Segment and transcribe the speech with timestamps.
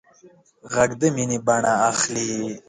[0.73, 2.31] غږ د مینې بڼه اخلي